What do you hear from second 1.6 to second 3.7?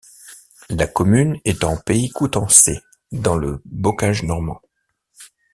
en pays coutançais, dans le